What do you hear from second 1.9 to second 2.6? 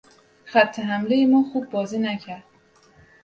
نکرد.